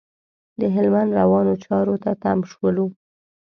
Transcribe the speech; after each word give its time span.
د 0.59 0.61
هلمند 0.75 1.09
روانو 1.19 1.53
چارو 1.65 1.95
ته 2.03 2.11
تم 2.21 2.39
شولو. 2.51 2.85